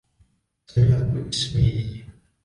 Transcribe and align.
سمعتُ 0.67 1.27
إسمي. 1.27 2.03